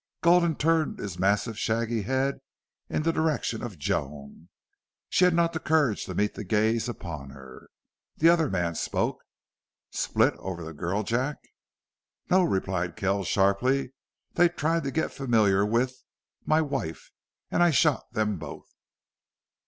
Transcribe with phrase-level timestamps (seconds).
[0.23, 2.39] Gulden turned his massive, shaggy head
[2.89, 4.49] in the direction of Joan.
[5.09, 7.67] She had not the courage to meet the gaze upon her.
[8.17, 9.19] The other man spoke:
[9.91, 11.37] "Split over the girl, Jack?"
[12.31, 13.93] "No," replied Kells, sharply.
[14.33, 16.03] "They tried to get familiar with
[16.45, 17.11] MY WIFE
[17.51, 18.69] and I shot them both."